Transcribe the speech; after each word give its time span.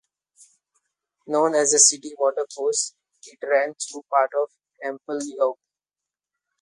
Known 1.27 1.53
as 1.53 1.69
the 1.73 1.77
"City 1.77 2.15
Watercourse," 2.17 2.95
it 3.23 3.37
ran 3.47 3.75
through 3.75 4.01
part 4.11 4.31
of 4.35 4.49
Templeogue. 4.83 5.59